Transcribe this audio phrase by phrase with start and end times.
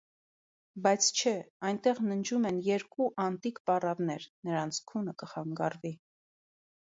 [0.85, 1.33] Բայց չէ՛,
[1.67, 5.93] այնտեղ ննջում են երկու անտիկ պառավներ, նրանց քունը կխանգարվի: